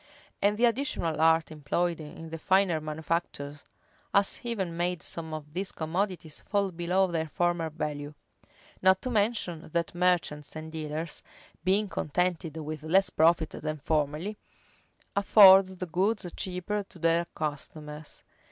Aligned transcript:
And 0.41 0.57
the 0.57 0.65
additional 0.65 1.21
art 1.21 1.51
employed 1.51 1.99
in 2.01 2.31
the 2.31 2.39
finer 2.39 2.81
manufactures 2.81 3.63
has 4.11 4.39
even 4.41 4.75
made 4.75 5.03
some 5.03 5.31
of 5.31 5.53
these 5.53 5.71
commodities 5.71 6.39
fall 6.39 6.71
below 6.71 7.05
their 7.05 7.27
former 7.29 7.69
value. 7.69 8.15
Not 8.81 8.99
to 9.03 9.11
mention, 9.11 9.69
that 9.73 9.93
merchants 9.93 10.55
and 10.55 10.71
dealers, 10.71 11.21
being 11.63 11.87
contented 11.87 12.57
with 12.57 12.81
less 12.81 13.11
profit 13.11 13.51
than 13.51 13.77
formerly, 13.77 14.37
afford 15.15 15.67
the 15.67 15.85
goods 15.85 16.25
cheaper 16.35 16.81
to 16.81 16.97
their 16.97 17.25
customers. 17.35 18.23